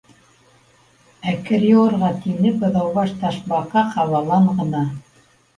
[1.33, 2.09] —Ә кер йыуырға?
[2.21, 4.83] —тине Быҙаубаш Ташбаҡа ҡабалан ғына.